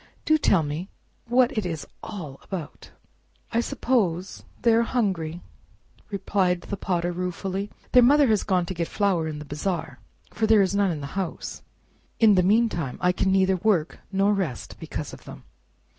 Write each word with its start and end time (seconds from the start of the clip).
do 0.25 0.35
tell 0.35 0.63
me 0.63 0.89
what 1.27 1.55
it 1.55 1.63
is 1.63 1.85
all 2.01 2.39
about." 2.41 2.89
"I 3.51 3.59
suppose 3.61 4.41
they 4.63 4.73
are 4.73 4.81
hungry," 4.81 5.43
replied 6.09 6.61
the 6.61 6.75
Potter 6.75 7.11
ruefully; 7.11 7.69
"their 7.91 8.01
mother 8.01 8.25
has 8.29 8.41
gone 8.41 8.65
to 8.65 8.73
get 8.73 8.87
flour 8.87 9.27
in 9.27 9.37
the 9.37 9.45
bazaar, 9.45 9.99
for 10.33 10.47
there 10.47 10.63
is 10.63 10.73
none 10.73 10.89
in 10.89 11.01
the 11.01 11.05
house. 11.13 11.61
In 12.19 12.33
the 12.33 12.41
meantime 12.41 12.97
I 12.99 13.11
can 13.11 13.31
neither 13.31 13.57
work 13.57 13.99
nor 14.11 14.33
rest 14.33 14.77
because 14.79 15.13
of 15.13 15.25
them." 15.25 15.43